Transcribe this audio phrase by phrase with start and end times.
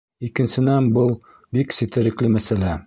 [0.27, 1.13] Икенсенән, был—
[1.59, 2.79] бик сетерекле мәсьәлә.